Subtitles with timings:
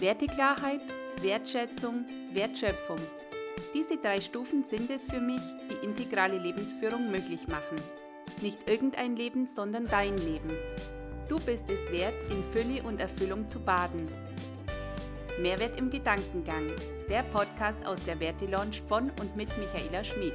[0.00, 0.80] Werteklarheit,
[1.22, 3.00] Wertschätzung, Wertschöpfung.
[3.74, 7.76] Diese drei Stufen sind es für mich, die integrale Lebensführung möglich machen.
[8.40, 10.50] Nicht irgendein Leben, sondern dein Leben.
[11.26, 14.06] Du bist es wert, in Fülle und Erfüllung zu baden.
[15.40, 16.68] Mehrwert im Gedankengang.
[17.10, 20.34] Der Podcast aus der Werte Lounge von und mit Michaela Schmid.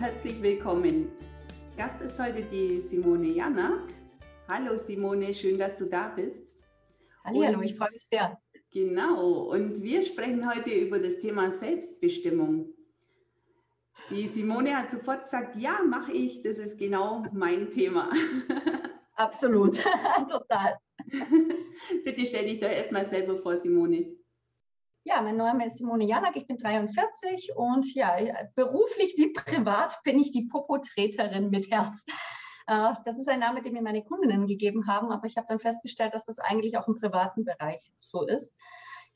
[0.00, 1.12] Herzlich willkommen.
[1.76, 3.82] Gast ist heute die Simone Janak.
[4.48, 6.54] Hallo Simone, schön, dass du da bist.
[7.22, 8.40] Hallo, ich freue mich sehr.
[8.72, 12.70] Genau, und wir sprechen heute über das Thema Selbstbestimmung.
[14.08, 18.08] Die Simone hat sofort gesagt, ja, mache ich, das ist genau mein Thema.
[19.16, 19.82] Absolut,
[20.30, 20.78] total.
[22.04, 24.16] Bitte stell dich doch erstmal selber vor, Simone.
[25.04, 28.18] Ja, mein Name ist Simone Janak, ich bin 43 und ja,
[28.54, 32.04] beruflich wie privat bin ich die Popotreterin mit Herz.
[32.66, 35.58] Äh, das ist ein Name, den mir meine Kundinnen gegeben haben, aber ich habe dann
[35.58, 38.54] festgestellt, dass das eigentlich auch im privaten Bereich so ist.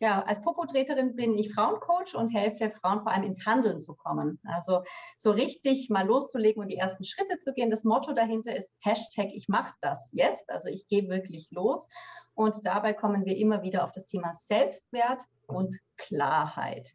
[0.05, 4.39] Ja, als Popotreterin bin ich Frauencoach und helfe Frauen vor allem ins Handeln zu kommen.
[4.45, 4.83] Also
[5.17, 7.71] so richtig mal loszulegen und die ersten Schritte zu gehen.
[7.71, 10.51] Das Motto dahinter ist Hashtag ich mache das jetzt.
[10.51, 11.89] Also ich gehe wirklich los.
[12.35, 16.93] Und dabei kommen wir immer wieder auf das Thema Selbstwert und Klarheit.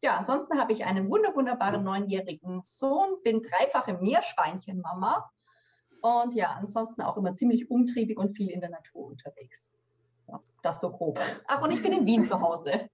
[0.00, 5.30] Ja, ansonsten habe ich einen wunder wunderbaren neunjährigen Sohn, bin dreifache Meerschweinchenmama
[6.00, 9.68] und ja, ansonsten auch immer ziemlich umtriebig und viel in der Natur unterwegs.
[10.28, 11.18] Ja, das so grob.
[11.46, 12.88] Ach, und ich bin in Wien zu Hause.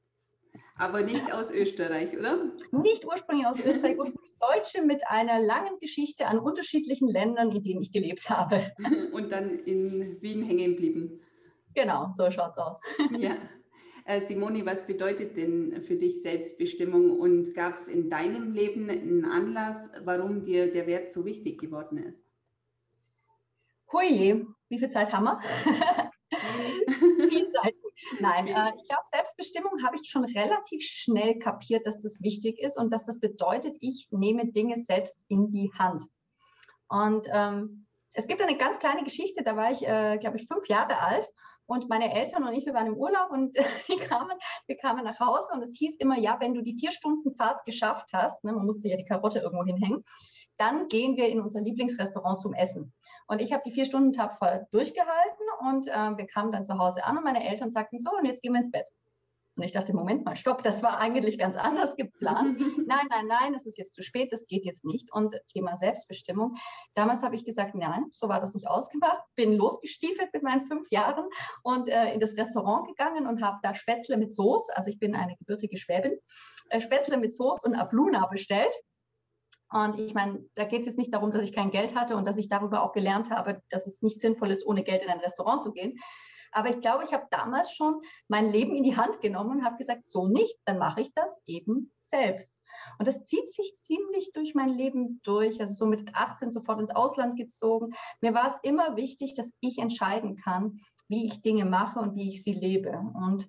[0.77, 2.53] Aber nicht aus Österreich, oder?
[2.73, 7.81] Nicht ursprünglich aus Österreich, ursprünglich Deutsche mit einer langen Geschichte an unterschiedlichen Ländern, in denen
[7.81, 8.73] ich gelebt habe.
[9.13, 11.21] Und dann in Wien hängen geblieben.
[11.75, 12.81] Genau, so schaut's aus.
[13.19, 13.37] Ja.
[14.07, 19.25] Äh, Simone, was bedeutet denn für dich Selbstbestimmung und gab es in deinem Leben einen
[19.25, 22.23] Anlass, warum dir der Wert so wichtig geworden ist?
[23.91, 25.41] Hui, wie viel Zeit haben wir?
[27.35, 27.75] Zeit.
[28.21, 32.79] Nein, äh, ich glaube, Selbstbestimmung habe ich schon relativ schnell kapiert, dass das wichtig ist
[32.79, 36.03] und dass das bedeutet, ich nehme Dinge selbst in die Hand.
[36.89, 40.69] Und ähm, es gibt eine ganz kleine Geschichte, da war ich, äh, glaube ich, fünf
[40.69, 41.29] Jahre alt
[41.67, 43.57] und meine Eltern und ich, wir waren im Urlaub und
[43.89, 44.37] die kamen,
[44.67, 47.65] wir kamen nach Hause und es hieß immer, ja, wenn du die vier Stunden Fahrt
[47.65, 50.05] geschafft hast, ne, man musste ja die Karotte irgendwo hinhängen,
[50.57, 52.93] dann gehen wir in unser Lieblingsrestaurant zum Essen.
[53.27, 57.05] Und ich habe die vier Stunden tapfer durchgehalten und äh, wir kamen dann zu Hause
[57.05, 58.87] an und meine Eltern sagten so, und jetzt gehen wir ins Bett.
[59.57, 62.59] Und ich dachte, Moment mal, stopp, das war eigentlich ganz anders geplant.
[62.87, 65.13] nein, nein, nein, es ist jetzt zu spät, das geht jetzt nicht.
[65.13, 66.57] Und Thema Selbstbestimmung.
[66.95, 69.23] Damals habe ich gesagt, nein, so war das nicht ausgemacht.
[69.37, 71.27] Bin losgestiefelt mit meinen fünf Jahren
[71.63, 75.15] und äh, in das Restaurant gegangen und habe da Spätzle mit Soße, also ich bin
[75.15, 76.19] eine gebürtige Schwäbin,
[76.71, 78.75] äh, Spätzle mit Soße und Abluna bestellt.
[79.71, 82.27] Und ich meine, da geht es jetzt nicht darum, dass ich kein Geld hatte und
[82.27, 85.21] dass ich darüber auch gelernt habe, dass es nicht sinnvoll ist, ohne Geld in ein
[85.21, 85.99] Restaurant zu gehen.
[86.55, 89.77] Aber ich glaube, ich habe damals schon mein Leben in die Hand genommen und habe
[89.77, 92.57] gesagt, so nicht, dann mache ich das eben selbst.
[92.99, 95.61] Und das zieht sich ziemlich durch mein Leben durch.
[95.61, 97.95] Also so mit 18 sofort ins Ausland gezogen.
[98.21, 102.29] Mir war es immer wichtig, dass ich entscheiden kann, wie ich Dinge mache und wie
[102.29, 102.91] ich sie lebe.
[103.15, 103.49] Und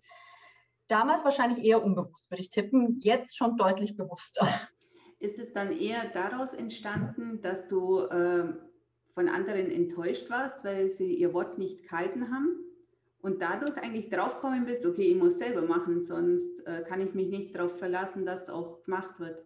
[0.87, 2.95] damals wahrscheinlich eher unbewusst, würde ich tippen.
[2.99, 4.47] Jetzt schon deutlich bewusster.
[5.19, 8.51] Ist es dann eher daraus entstanden, dass du äh,
[9.13, 12.65] von anderen enttäuscht warst, weil sie ihr Wort nicht gehalten haben?
[13.25, 17.28] Und dadurch eigentlich draufkommen bist, okay, ich muss selber machen, sonst äh, kann ich mich
[17.28, 19.44] nicht darauf verlassen, dass auch gemacht wird.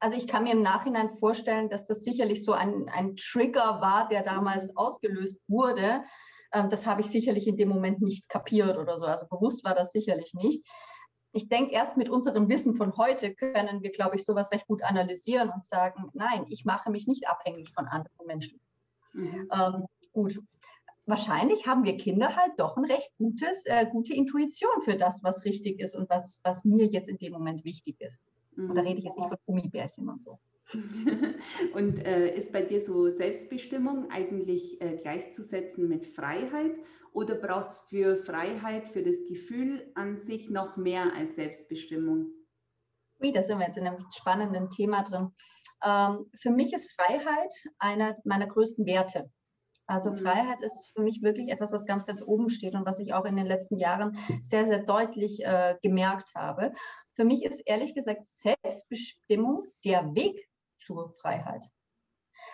[0.00, 4.08] Also ich kann mir im Nachhinein vorstellen, dass das sicherlich so ein, ein Trigger war,
[4.08, 6.02] der damals ausgelöst wurde.
[6.52, 9.04] Ähm, das habe ich sicherlich in dem Moment nicht kapiert oder so.
[9.04, 10.66] Also bewusst war das sicherlich nicht.
[11.30, 14.82] Ich denke, erst mit unserem Wissen von heute können wir, glaube ich, sowas recht gut
[14.82, 18.60] analysieren und sagen, nein, ich mache mich nicht abhängig von anderen Menschen.
[19.12, 19.48] Mhm.
[19.52, 20.40] Ähm, gut,
[21.06, 25.44] wahrscheinlich haben wir Kinder halt doch ein recht gutes, äh, gute Intuition für das, was
[25.44, 28.22] richtig ist und was, was mir jetzt in dem Moment wichtig ist.
[28.56, 28.70] Mhm.
[28.70, 30.38] Und da rede ich jetzt nicht von Gummibärchen und so.
[31.74, 36.74] und äh, ist bei dir so Selbstbestimmung eigentlich äh, gleichzusetzen mit Freiheit
[37.12, 42.32] oder braucht es für Freiheit, für das Gefühl an sich noch mehr als Selbstbestimmung?
[43.20, 45.30] Ui, da sind wir jetzt in einem spannenden Thema drin.
[45.84, 49.30] Ähm, für mich ist Freiheit einer meiner größten Werte.
[49.86, 50.16] Also mhm.
[50.16, 53.24] Freiheit ist für mich wirklich etwas, was ganz, ganz oben steht und was ich auch
[53.24, 56.72] in den letzten Jahren sehr, sehr deutlich äh, gemerkt habe.
[57.12, 60.48] Für mich ist ehrlich gesagt Selbstbestimmung der Weg
[60.78, 61.64] zur Freiheit.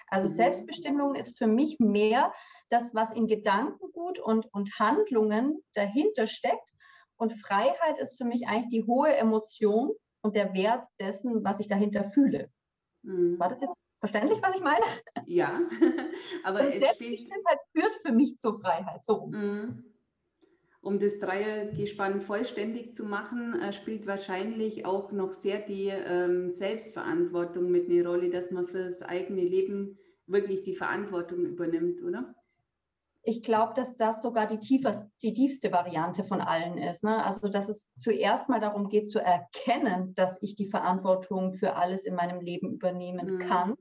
[0.08, 0.32] Also mhm.
[0.32, 2.32] Selbstbestimmung ist für mich mehr
[2.68, 6.70] das, was in Gedankengut und, und Handlungen dahinter steckt.
[7.16, 9.92] Und Freiheit ist für mich eigentlich die hohe Emotion,
[10.22, 12.50] und der Wert dessen, was ich dahinter fühle.
[13.02, 13.38] Mhm.
[13.38, 14.84] War das jetzt verständlich, was ich meine?
[15.26, 15.60] Ja,
[16.44, 19.04] aber also es Selbstbestimmtheit führt für mich zur Freiheit.
[19.04, 19.26] So.
[19.26, 19.84] Mhm.
[20.82, 27.70] Um das Dreiergespann vollständig zu machen, äh, spielt wahrscheinlich auch noch sehr die ähm, Selbstverantwortung
[27.70, 32.34] mit eine Rolle, dass man für das eigene Leben wirklich die Verantwortung übernimmt, oder?
[33.22, 37.04] ich glaube, dass das sogar die, tiefers, die tiefste Variante von allen ist.
[37.04, 37.22] Ne?
[37.22, 42.06] Also, dass es zuerst mal darum geht, zu erkennen, dass ich die Verantwortung für alles
[42.06, 43.38] in meinem Leben übernehmen mhm.
[43.40, 43.74] kann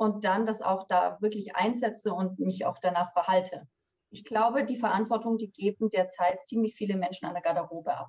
[0.00, 3.68] und dann das auch da wirklich einsetze und mich auch danach verhalte.
[4.08, 8.08] Ich glaube, die Verantwortung, die geben derzeit ziemlich viele Menschen an der Garderobe ab.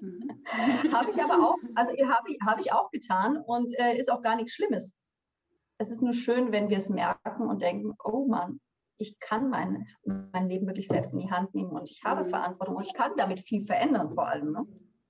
[0.00, 0.30] Mhm.
[0.92, 4.36] habe ich aber auch, also habe hab ich auch getan und äh, ist auch gar
[4.36, 4.96] nichts Schlimmes.
[5.78, 8.60] Es ist nur schön, wenn wir es merken und denken, oh Mann,
[8.96, 12.28] ich kann mein, mein Leben wirklich selbst in die Hand nehmen und ich habe mhm.
[12.28, 14.52] Verantwortung und ich kann damit viel verändern vor allem.
[14.52, 14.66] Ne?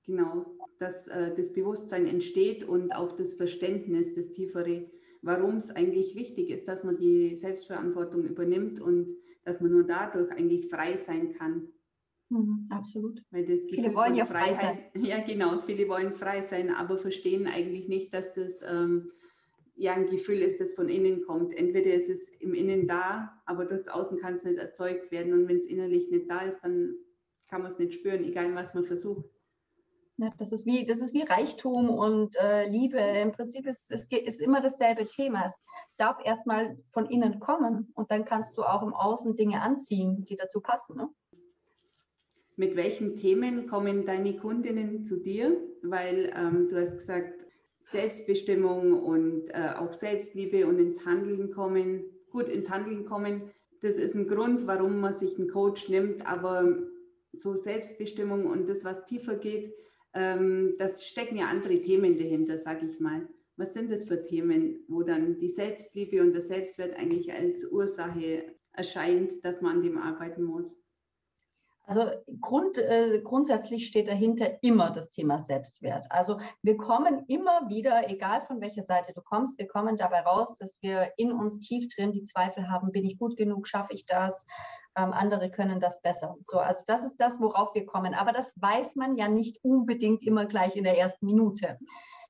[0.07, 0.47] Genau,
[0.79, 4.89] dass äh, das Bewusstsein entsteht und auch das Verständnis, das tiefere,
[5.23, 9.11] warum es eigentlich wichtig ist, dass man die Selbstverantwortung übernimmt und
[9.45, 11.69] dass man nur dadurch eigentlich frei sein kann.
[12.31, 13.23] Mhm, absolut.
[13.31, 14.79] Weil das Gefühl viele wollen ja frei sein.
[15.03, 15.61] Ja, genau.
[15.61, 19.13] Viele wollen frei sein, aber verstehen eigentlich nicht, dass das ähm,
[19.75, 21.55] ja ein Gefühl ist, das von innen kommt.
[21.55, 25.33] Entweder ist es im Innen da, aber durchs Außen kann es nicht erzeugt werden.
[25.33, 26.97] Und wenn es innerlich nicht da ist, dann
[27.49, 29.31] kann man es nicht spüren, egal was man versucht.
[30.37, 32.99] Das ist wie, das ist wie Reichtum und äh, Liebe.
[32.99, 35.45] Im Prinzip ist es ist immer dasselbe Thema.
[35.47, 35.55] Es
[35.97, 40.35] darf erstmal von innen kommen und dann kannst du auch im Außen Dinge anziehen, die
[40.35, 40.97] dazu passen.
[40.97, 41.09] Ne?
[42.57, 45.57] Mit welchen Themen kommen deine Kundinnen zu dir?
[45.83, 47.47] Weil ähm, du hast gesagt,
[47.93, 53.53] Selbstbestimmung und äh, auch Selbstliebe und ins Handeln kommen, gut ins Handeln kommen.
[53.83, 56.77] Das ist ein Grund, warum man sich einen Coach nimmt, aber
[57.33, 59.73] so Selbstbestimmung und das, was tiefer geht,
[60.19, 63.29] ähm, das stecken ja andere Themen dahinter, sage ich mal.
[63.57, 68.57] Was sind das für Themen, wo dann die Selbstliebe und der Selbstwert eigentlich als Ursache
[68.73, 70.77] erscheint, dass man an dem arbeiten muss?
[71.89, 72.11] Also
[72.43, 76.05] Grund, äh, grundsätzlich steht dahinter immer das Thema Selbstwert.
[76.11, 80.59] Also wir kommen immer wieder, egal von welcher Seite du kommst, wir kommen dabei raus,
[80.59, 84.05] dass wir in uns tief drin die Zweifel haben, bin ich gut genug, schaffe ich
[84.05, 84.45] das,
[84.97, 86.37] ähm, andere können das besser.
[86.45, 88.13] So, also das ist das, worauf wir kommen.
[88.13, 91.79] Aber das weiß man ja nicht unbedingt immer gleich in der ersten Minute.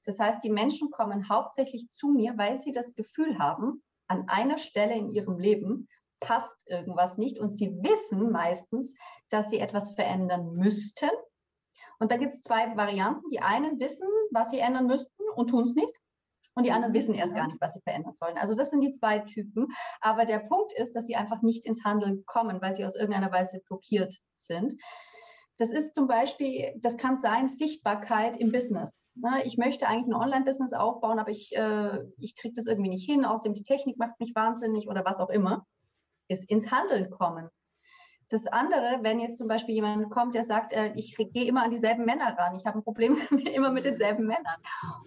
[0.05, 4.56] Das heißt, die Menschen kommen hauptsächlich zu mir, weil sie das Gefühl haben, an einer
[4.56, 5.88] Stelle in ihrem Leben
[6.20, 8.94] passt irgendwas nicht und sie wissen meistens,
[9.31, 11.11] dass sie etwas verändern müssten.
[11.99, 13.29] Und da gibt es zwei Varianten.
[13.31, 15.93] Die einen wissen, was sie ändern müssten und tun es nicht.
[16.55, 18.37] Und die anderen wissen erst gar nicht, was sie verändern sollen.
[18.37, 19.69] Also das sind die zwei Typen.
[20.00, 23.31] Aber der Punkt ist, dass sie einfach nicht ins Handeln kommen, weil sie aus irgendeiner
[23.31, 24.75] Weise blockiert sind.
[25.56, 28.93] Das ist zum Beispiel, das kann sein, Sichtbarkeit im Business.
[29.44, 33.25] Ich möchte eigentlich ein Online-Business aufbauen, aber ich, äh, ich kriege das irgendwie nicht hin.
[33.25, 35.67] Außerdem die Technik macht mich wahnsinnig oder was auch immer
[36.28, 37.48] ist ins Handeln kommen.
[38.30, 41.70] Das andere, wenn jetzt zum Beispiel jemand kommt, der sagt, äh, ich gehe immer an
[41.70, 43.16] dieselben Männer ran, ich habe ein Problem
[43.54, 44.60] immer mit denselben Männern.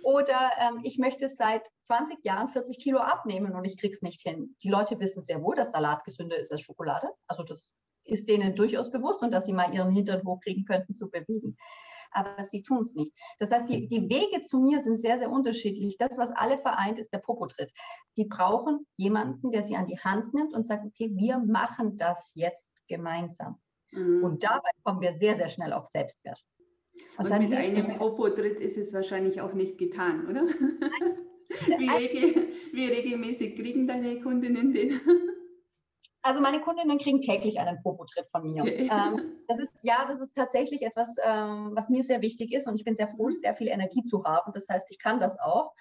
[0.03, 4.21] Oder ähm, ich möchte seit 20 Jahren 40 Kilo abnehmen und ich kriege es nicht
[4.21, 4.55] hin.
[4.63, 7.09] Die Leute wissen sehr wohl, dass Salat gesünder ist als Schokolade.
[7.27, 7.71] Also das
[8.05, 11.57] ist denen durchaus bewusst und dass sie mal ihren Hintern hochkriegen könnten zu bewegen
[12.11, 13.13] aber sie tun es nicht.
[13.39, 15.97] Das heißt, die, die Wege zu mir sind sehr, sehr unterschiedlich.
[15.97, 17.71] Das, was alle vereint, ist der Popotritt.
[18.13, 22.31] Sie brauchen jemanden, der sie an die Hand nimmt und sagt, okay, wir machen das
[22.35, 23.59] jetzt gemeinsam.
[23.91, 24.23] Mhm.
[24.23, 26.43] Und dabei kommen wir sehr, sehr schnell auf Selbstwert.
[27.17, 30.45] Und, und mit einem Popotritt ist es wahrscheinlich auch nicht getan, oder?
[31.77, 35.01] Wie, regel, wie regelmäßig kriegen deine Kundinnen den?
[36.23, 38.61] Also meine Kundinnen kriegen täglich einen Popotritt von mir.
[38.61, 38.89] Okay.
[38.91, 42.75] Ähm, das ist ja, das ist tatsächlich etwas, ähm, was mir sehr wichtig ist und
[42.75, 44.51] ich bin sehr froh, sehr viel Energie zu haben.
[44.53, 45.73] Das heißt, ich kann das auch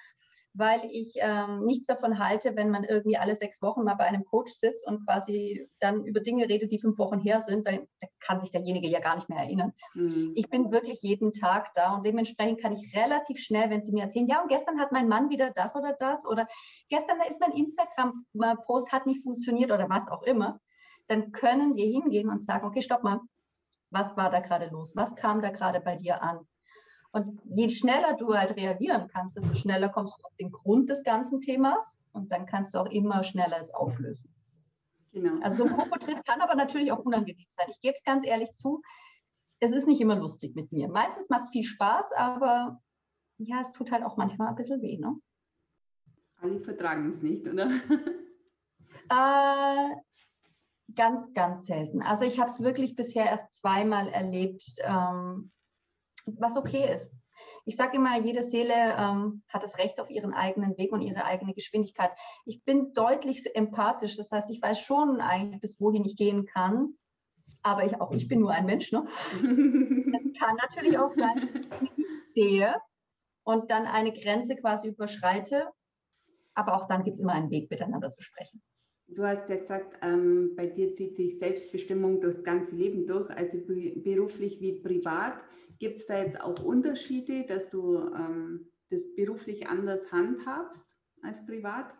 [0.52, 4.24] weil ich ähm, nichts davon halte, wenn man irgendwie alle sechs Wochen mal bei einem
[4.24, 7.86] Coach sitzt und quasi dann über Dinge redet, die fünf Wochen her sind, dann
[8.18, 9.72] kann sich derjenige ja gar nicht mehr erinnern.
[9.94, 10.32] Mhm.
[10.34, 14.02] Ich bin wirklich jeden Tag da und dementsprechend kann ich relativ schnell, wenn Sie mir
[14.02, 16.48] erzählen, ja, und gestern hat mein Mann wieder das oder das oder
[16.88, 20.60] gestern ist mein Instagram-Post hat nicht funktioniert oder was auch immer,
[21.06, 23.20] dann können wir hingehen und sagen, okay, stopp mal,
[23.90, 24.94] was war da gerade los?
[24.96, 26.46] Was kam da gerade bei dir an?
[27.12, 31.02] Und je schneller du halt reagieren kannst, desto schneller kommst du auf den Grund des
[31.02, 34.32] ganzen Themas und dann kannst du auch immer schneller es auflösen.
[35.12, 35.42] Genau.
[35.42, 37.66] Also so ein Popotritt kann aber natürlich auch unangenehm sein.
[37.68, 38.80] Ich gebe es ganz ehrlich zu,
[39.58, 40.88] es ist nicht immer lustig mit mir.
[40.88, 42.80] Meistens macht es viel Spaß, aber
[43.38, 44.98] ja, es tut halt auch manchmal ein bisschen weh.
[44.98, 45.16] Ne?
[46.40, 47.70] Alle vertragen es nicht, oder?
[49.08, 49.90] Äh,
[50.94, 52.02] ganz, ganz selten.
[52.02, 55.50] Also ich habe es wirklich bisher erst zweimal erlebt, ähm,
[56.38, 57.10] was okay ist.
[57.64, 61.24] Ich sage immer, jede Seele ähm, hat das Recht auf ihren eigenen Weg und ihre
[61.24, 62.10] eigene Geschwindigkeit.
[62.44, 66.94] Ich bin deutlich empathisch, das heißt, ich weiß schon eigentlich, bis wohin ich gehen kann,
[67.62, 68.92] aber ich, auch ich bin nur ein Mensch.
[68.92, 69.02] Ne?
[69.32, 72.74] es kann natürlich auch sein, dass ich nicht sehe
[73.44, 75.70] und dann eine Grenze quasi überschreite,
[76.54, 78.62] aber auch dann gibt es immer einen Weg, miteinander zu sprechen.
[79.14, 83.28] Du hast ja gesagt, ähm, bei dir zieht sich Selbstbestimmung durch das ganze Leben durch,
[83.30, 85.44] also beruflich wie privat.
[85.78, 91.94] Gibt es da jetzt auch Unterschiede, dass du ähm, das beruflich anders handhabst als privat?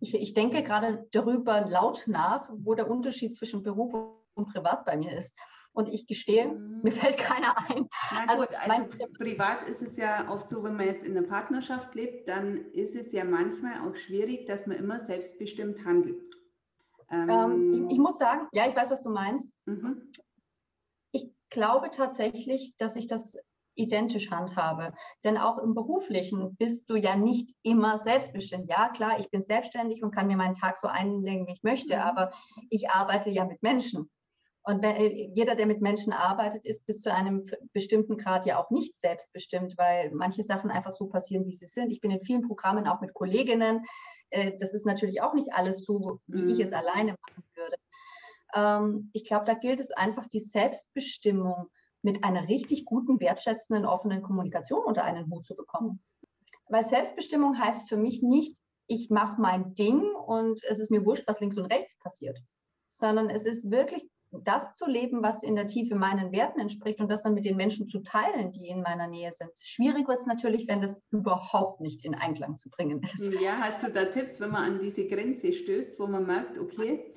[0.00, 3.92] Ich, ich denke gerade darüber laut nach, wo der Unterschied zwischen Beruf
[4.34, 5.36] und Privat bei mir ist.
[5.76, 6.80] Und ich gestehe, mhm.
[6.82, 7.86] mir fällt keiner ein.
[8.10, 11.14] Na also, gut, also, also privat ist es ja oft so, wenn man jetzt in
[11.14, 16.34] einer Partnerschaft lebt, dann ist es ja manchmal auch schwierig, dass man immer selbstbestimmt handelt.
[17.10, 19.52] Ähm, ähm, ich, ich, muss sagen, ja, ich weiß, was du meinst.
[19.66, 20.10] Mhm.
[21.12, 23.36] Ich glaube tatsächlich, dass ich das
[23.74, 24.94] identisch handhabe.
[25.24, 28.70] Denn auch im beruflichen bist du ja nicht immer selbstbestimmt.
[28.70, 31.96] Ja, klar, ich bin selbstständig und kann mir meinen Tag so einlegen, wie ich möchte,
[31.96, 32.00] mhm.
[32.00, 32.32] aber
[32.70, 34.10] ich arbeite ja mit Menschen.
[34.66, 38.70] Und äh, jeder, der mit Menschen arbeitet, ist bis zu einem bestimmten Grad ja auch
[38.70, 41.92] nicht selbstbestimmt, weil manche Sachen einfach so passieren, wie sie sind.
[41.92, 43.84] Ich bin in vielen Programmen auch mit Kolleginnen.
[44.30, 46.48] Äh, das ist natürlich auch nicht alles so, wie mhm.
[46.48, 47.76] ich es alleine machen würde.
[48.56, 51.68] Ähm, ich glaube, da gilt es einfach, die Selbstbestimmung
[52.02, 56.02] mit einer richtig guten, wertschätzenden, offenen Kommunikation unter einen Hut zu bekommen.
[56.68, 58.56] Weil Selbstbestimmung heißt für mich nicht,
[58.88, 62.36] ich mache mein Ding und es ist mir wurscht, was links und rechts passiert,
[62.88, 67.10] sondern es ist wirklich das zu leben, was in der Tiefe meinen Werten entspricht und
[67.10, 69.50] das dann mit den Menschen zu teilen, die in meiner Nähe sind.
[69.60, 73.40] Schwierig wird es natürlich, wenn das überhaupt nicht in Einklang zu bringen ist.
[73.40, 77.12] Ja, hast du da Tipps, wenn man an diese Grenze stößt, wo man merkt, okay,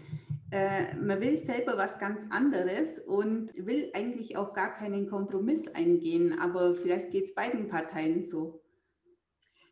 [0.51, 6.39] äh, man will selber was ganz anderes und will eigentlich auch gar keinen Kompromiss eingehen,
[6.39, 8.61] aber vielleicht geht es beiden Parteien so.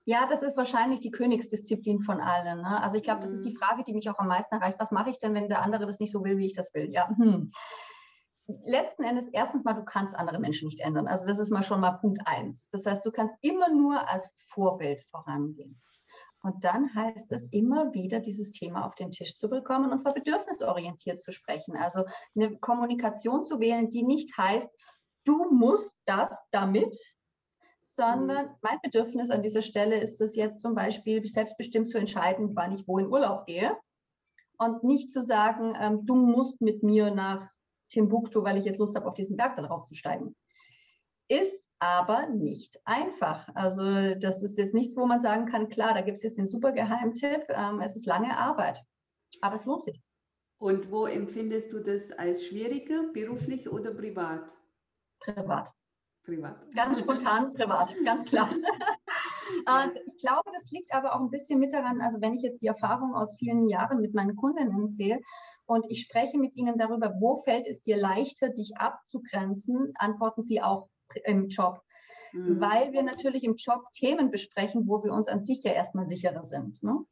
[0.08, 2.62] Ja, das ist wahrscheinlich die Königsdisziplin von allen.
[2.62, 2.82] Ne?
[2.82, 3.58] Also ich glaube, das ist die mhm.
[3.58, 4.80] Frage, die mich auch am meisten erreicht.
[4.80, 6.90] Was mache ich denn, wenn der andere das nicht so will, wie ich das will?
[6.94, 7.52] Ja, hm.
[8.64, 11.10] Letzten Endes, erstens mal, du kannst andere Menschen nicht ändern.
[11.10, 12.70] Also das ist mal schon mal Punkt eins.
[12.70, 15.82] Das heißt, du kannst immer nur als Vorbild vorangehen.
[16.42, 20.14] Und dann heißt es immer wieder, dieses Thema auf den Tisch zu bekommen und zwar
[20.14, 21.76] bedürfnisorientiert zu sprechen.
[21.76, 24.72] Also eine Kommunikation zu wählen, die nicht heißt,
[25.26, 26.96] du musst das damit,
[27.96, 28.52] sondern mhm.
[28.62, 32.88] mein Bedürfnis an dieser Stelle ist es jetzt zum Beispiel, selbstbestimmt zu entscheiden, wann ich
[32.88, 33.78] wo in Urlaub gehe
[34.58, 37.50] und nicht zu sagen, ähm, du musst mit mir nach
[37.90, 40.36] Timbuktu, weil ich jetzt Lust habe, auf diesen Berg darauf zu steigen.
[41.30, 43.50] Ist aber nicht einfach.
[43.54, 46.46] Also das ist jetzt nichts, wo man sagen kann, klar, da gibt es jetzt den
[46.46, 48.84] super Geheimtipp, ähm, es ist lange Arbeit,
[49.42, 50.02] aber es lohnt sich.
[50.60, 54.52] Und wo empfindest du das als schwieriger, beruflich oder privat?
[55.20, 55.72] Privat.
[56.28, 56.58] Privat.
[56.76, 58.50] Ganz spontan privat, ganz klar.
[59.66, 62.62] Und ich glaube, das liegt aber auch ein bisschen mit daran, also wenn ich jetzt
[62.62, 65.22] die Erfahrung aus vielen Jahren mit meinen Kundinnen sehe
[65.66, 70.62] und ich spreche mit ihnen darüber, wo fällt es dir leichter, dich abzugrenzen, antworten sie
[70.62, 70.90] auch
[71.24, 71.82] im Job.
[72.34, 72.60] Mhm.
[72.60, 76.44] Weil wir natürlich im Job Themen besprechen, wo wir uns an sich ja erstmal sicherer
[76.44, 76.84] sind.
[76.84, 77.06] Ne?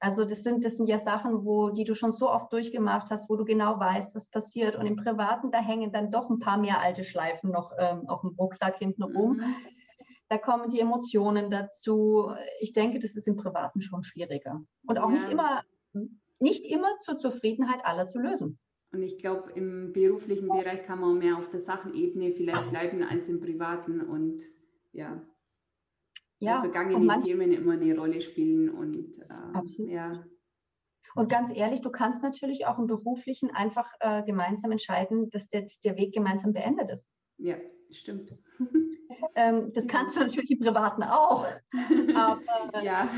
[0.00, 3.30] Also das sind, das sind ja Sachen, wo, die du schon so oft durchgemacht hast,
[3.30, 4.76] wo du genau weißt, was passiert.
[4.76, 8.20] Und im Privaten, da hängen dann doch ein paar mehr alte Schleifen noch ähm, auf
[8.20, 9.38] dem Rucksack hinten rum.
[9.38, 9.54] Mhm.
[10.28, 12.32] Da kommen die Emotionen dazu.
[12.60, 14.60] Ich denke, das ist im Privaten schon schwieriger.
[14.86, 15.14] Und auch ja.
[15.14, 15.62] nicht immer,
[16.40, 18.58] nicht immer zur Zufriedenheit aller zu lösen.
[18.92, 23.28] Und ich glaube, im beruflichen Bereich kann man mehr auf der Sachenebene vielleicht bleiben als
[23.28, 24.00] im privaten.
[24.00, 24.42] Und
[24.92, 25.20] ja,
[26.38, 30.24] ja, vergangene Themen immer eine Rolle spielen und äh, ja.
[31.14, 35.66] Und ganz ehrlich, du kannst natürlich auch im Beruflichen einfach äh, gemeinsam entscheiden, dass der,
[35.82, 37.08] der Weg gemeinsam beendet ist.
[37.38, 37.56] Ja,
[37.90, 38.36] stimmt.
[39.34, 41.46] ähm, das kannst du natürlich im Privaten auch.
[42.14, 43.08] Aber ja.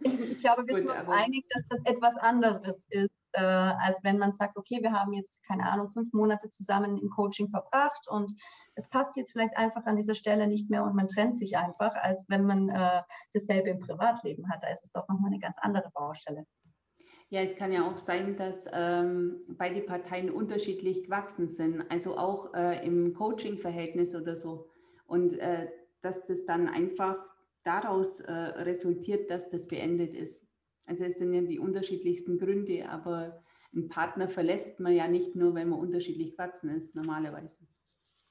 [0.00, 4.18] ich, ich glaube, wir sind uns einig, dass das etwas anderes ist äh, als wenn
[4.18, 8.32] man sagt, okay, wir haben jetzt, keine Ahnung, fünf Monate zusammen im Coaching verbracht und
[8.74, 11.94] es passt jetzt vielleicht einfach an dieser Stelle nicht mehr und man trennt sich einfach,
[11.96, 13.02] als wenn man äh,
[13.32, 14.62] dasselbe im Privatleben hat.
[14.62, 16.46] Da ist es doch nochmal eine ganz andere Baustelle.
[17.28, 22.54] Ja, es kann ja auch sein, dass ähm, beide Parteien unterschiedlich gewachsen sind, also auch
[22.54, 24.68] äh, im Coaching-Verhältnis oder so.
[25.06, 25.68] Und äh,
[26.02, 27.16] dass das dann einfach
[27.64, 30.46] daraus äh, resultiert, dass das beendet ist.
[30.86, 33.42] Also es sind ja die unterschiedlichsten Gründe, aber
[33.74, 37.66] einen Partner verlässt man ja nicht nur, wenn man unterschiedlich gewachsen ist, normalerweise.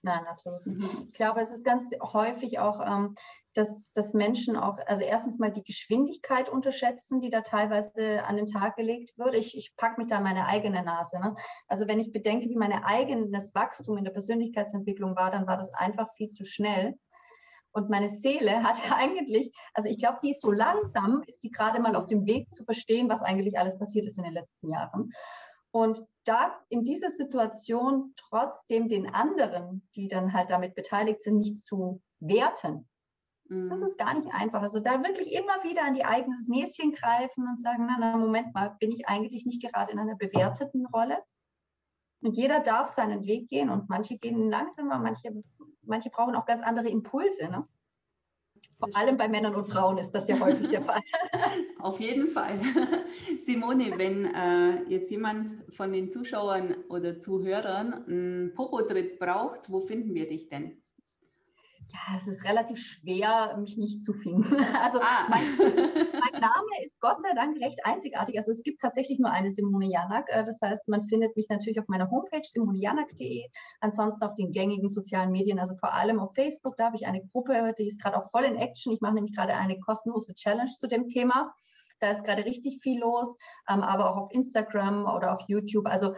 [0.05, 0.93] Nein, absolut nicht.
[1.07, 3.15] Ich glaube, es ist ganz häufig auch, ähm,
[3.55, 8.45] dass, dass Menschen auch, also erstens mal die Geschwindigkeit unterschätzen, die da teilweise an den
[8.45, 9.33] Tag gelegt wird.
[9.33, 11.19] Ich, ich packe mich da meine eigene Nase.
[11.19, 11.35] Ne?
[11.67, 15.73] Also wenn ich bedenke, wie mein eigenes Wachstum in der Persönlichkeitsentwicklung war, dann war das
[15.73, 16.99] einfach viel zu schnell.
[17.75, 21.81] Und meine Seele hat eigentlich, also ich glaube, die ist so langsam, ist die gerade
[21.81, 25.11] mal auf dem Weg zu verstehen, was eigentlich alles passiert ist in den letzten Jahren.
[25.71, 31.59] Und da in dieser Situation trotzdem den anderen, die dann halt damit beteiligt sind, nicht
[31.59, 32.87] zu werten,
[33.49, 33.69] mhm.
[33.69, 34.61] das ist gar nicht einfach.
[34.61, 38.53] Also da wirklich immer wieder an die eigenes Näschen greifen und sagen, na, na, Moment
[38.53, 41.17] mal, bin ich eigentlich nicht gerade in einer bewerteten Rolle?
[42.21, 45.43] Und jeder darf seinen Weg gehen und manche gehen langsamer, manche,
[45.85, 47.49] manche brauchen auch ganz andere Impulse.
[47.49, 47.67] Ne?
[48.79, 51.01] Vor allem bei Männern und Frauen ist das ja häufig der Fall.
[51.79, 52.59] Auf jeden Fall.
[53.45, 60.13] Simone, wenn äh, jetzt jemand von den Zuschauern oder Zuhörern einen Popotritt braucht, wo finden
[60.13, 60.81] wir dich denn?
[61.93, 64.43] Ja, es ist relativ schwer, mich nicht zu finden.
[64.85, 65.27] Also ah.
[65.29, 68.37] mein, mein, Name ist Gott sei Dank recht einzigartig.
[68.37, 70.27] Also es gibt tatsächlich nur eine Simone Janak.
[70.29, 73.45] Äh, das heißt, man findet mich natürlich auf meiner Homepage simonejanak.de,
[73.79, 76.75] ansonsten auf den gängigen sozialen Medien, also vor allem auf Facebook.
[76.77, 78.93] Da habe ich eine Gruppe, die ist gerade auch voll in Action.
[78.93, 81.53] Ich mache nämlich gerade eine kostenlose Challenge zu dem Thema.
[81.99, 83.37] Da ist gerade richtig viel los,
[83.69, 85.87] ähm, aber auch auf Instagram oder auf YouTube.
[85.87, 86.13] Also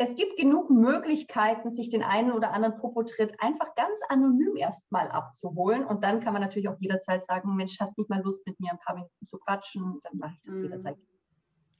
[0.00, 5.84] es gibt genug Möglichkeiten, sich den einen oder anderen Propotritt einfach ganz anonym erstmal abzuholen.
[5.84, 8.70] Und dann kann man natürlich auch jederzeit sagen, Mensch, hast nicht mal Lust, mit mir
[8.70, 10.00] ein paar Minuten zu quatschen?
[10.02, 10.62] Dann mache ich das mhm.
[10.62, 10.96] jederzeit.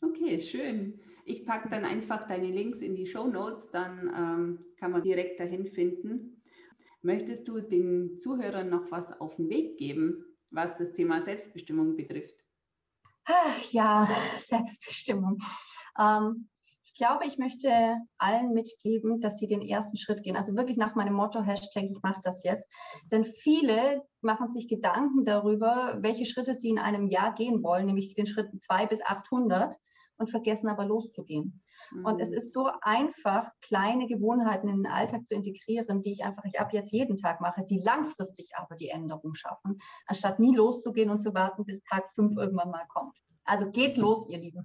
[0.02, 1.00] Okay, schön.
[1.24, 5.40] Ich packe dann einfach deine Links in die Show Notes, dann ähm, kann man direkt
[5.40, 6.42] dahin finden.
[7.00, 12.36] Möchtest du den Zuhörern noch was auf den Weg geben, was das Thema Selbstbestimmung betrifft?
[13.24, 14.06] Ah, ja,
[14.38, 15.38] Selbstbestimmung.
[15.98, 16.50] Ähm,
[16.90, 20.37] ich glaube, ich möchte allen mitgeben, dass sie den ersten Schritt gehen.
[20.37, 22.68] Also wirklich nach meinem Motto, Hashtag, ich mache das jetzt.
[23.12, 28.14] Denn viele machen sich Gedanken darüber, welche Schritte sie in einem Jahr gehen wollen, nämlich
[28.14, 29.76] den Schritt 2 bis 800
[30.18, 31.62] und vergessen aber loszugehen.
[31.92, 32.05] Mhm.
[32.05, 32.38] Und es mhm.
[32.38, 36.72] ist so einfach, kleine Gewohnheiten in den Alltag zu integrieren, die ich einfach ich ab
[36.72, 41.35] jetzt jeden Tag mache, die langfristig aber die Änderung schaffen, anstatt nie loszugehen und zu
[41.35, 43.16] warten, bis Tag 5 irgendwann mal kommt.
[43.44, 44.64] Also geht los, ihr Lieben.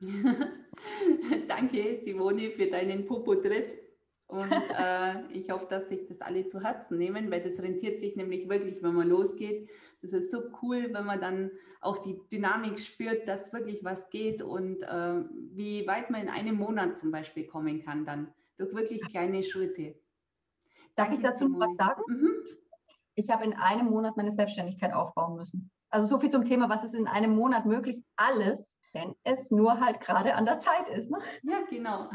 [1.48, 3.78] Danke, Simone, für deinen Popo-Tritt.
[4.26, 8.16] Und äh, ich hoffe, dass sich das alle zu Herzen nehmen, weil das rentiert sich
[8.16, 9.70] nämlich wirklich, wenn man losgeht.
[10.02, 14.42] Das ist so cool, wenn man dann auch die Dynamik spürt, dass wirklich was geht
[14.42, 19.02] und äh, wie weit man in einem Monat zum Beispiel kommen kann, dann durch wirklich
[19.02, 19.94] kleine Schritte.
[20.94, 21.64] Darf Danke, ich dazu Simone.
[21.64, 22.02] was sagen?
[22.08, 22.32] Mhm.
[23.14, 25.70] Ich habe in einem Monat meine Selbstständigkeit aufbauen müssen.
[25.90, 28.02] Also so viel zum Thema, was ist in einem Monat möglich?
[28.16, 31.10] Alles, wenn es nur halt gerade an der Zeit ist.
[31.10, 31.18] Ne?
[31.42, 32.10] Ja, genau.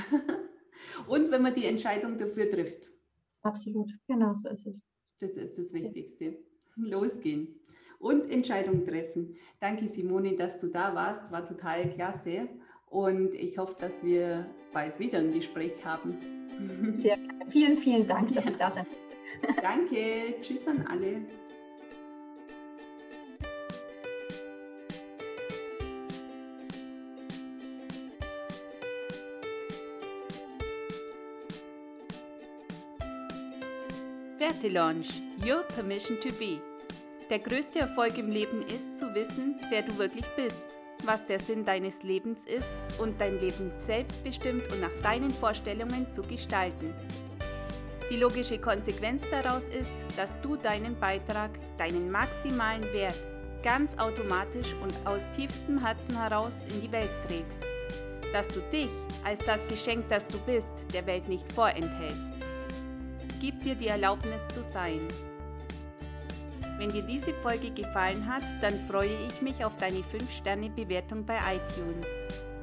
[1.08, 2.92] Und wenn man die Entscheidung dafür trifft.
[3.44, 4.84] Absolut, genau so ist es.
[5.20, 6.38] Das ist das Wichtigste.
[6.76, 7.60] Losgehen
[8.00, 9.36] und Entscheidung treffen.
[9.60, 11.32] Danke, Simone, dass du da warst.
[11.32, 12.50] War total klasse.
[12.88, 16.18] Und ich hoffe, dass wir bald wieder ein Gespräch haben.
[16.94, 17.46] Sehr gerne.
[17.48, 18.52] Vielen, vielen Dank, dass ja.
[18.52, 18.86] ich da sein
[19.62, 20.36] Danke.
[20.42, 21.22] Tschüss an alle.
[34.62, 36.62] Werte Launch, Your Permission to Be.
[37.32, 41.66] Der größte Erfolg im Leben ist zu wissen, wer du wirklich bist, was der Sinn
[41.66, 46.94] deines Lebens ist und dein Leben selbstbestimmt und nach deinen Vorstellungen zu gestalten.
[48.12, 53.18] Die logische Konsequenz daraus ist, dass du deinen Beitrag, deinen maximalen Wert
[53.64, 57.58] ganz automatisch und aus tiefstem Herzen heraus in die Welt trägst.
[58.32, 58.90] Dass du dich
[59.24, 62.51] als das Geschenk, das du bist, der Welt nicht vorenthältst.
[63.42, 65.08] Gib dir die Erlaubnis zu sein.
[66.78, 72.06] Wenn dir diese Folge gefallen hat, dann freue ich mich auf deine 5-Sterne-Bewertung bei iTunes.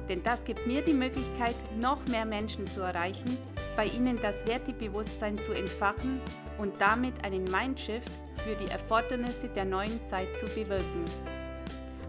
[0.09, 3.37] Denn das gibt mir die Möglichkeit, noch mehr Menschen zu erreichen,
[3.77, 6.21] bei ihnen das Wertebewusstsein zu entfachen
[6.59, 8.13] und damit einen Mindshift
[8.45, 11.05] für die Erfordernisse der neuen Zeit zu bewirken.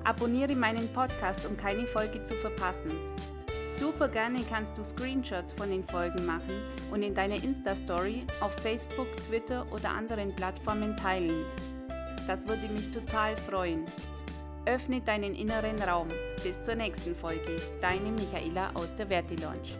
[0.03, 2.91] Abonniere meinen Podcast, um keine Folge zu verpassen.
[3.79, 6.61] Super gerne kannst du Screenshots von den Folgen machen
[6.91, 11.45] und in deiner Insta-Story auf Facebook, Twitter oder anderen Plattformen teilen.
[12.27, 13.85] Das würde mich total freuen.
[14.65, 16.09] Öffne deinen inneren Raum.
[16.43, 17.61] Bis zur nächsten Folge.
[17.79, 19.71] Deine Michaela aus der Verti Lounge.